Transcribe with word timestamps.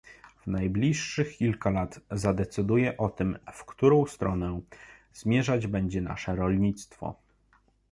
Najbliższych 0.47 1.37
kilka 1.37 1.69
lat 1.69 1.99
zadecyduje 2.11 2.97
o 2.97 3.09
tym, 3.09 3.37
w 3.53 3.65
którą 3.65 4.05
stronę 4.05 4.61
zmierzać 5.13 5.67
będzie 5.67 6.01
nasze 6.01 6.35
rolnictwo 6.35 7.15